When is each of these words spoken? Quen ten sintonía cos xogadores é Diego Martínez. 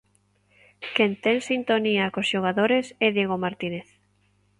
Quen 0.95 1.11
ten 1.23 1.37
sintonía 1.49 2.11
cos 2.13 2.29
xogadores 2.31 2.85
é 3.05 3.07
Diego 3.17 3.37
Martínez. 3.45 3.87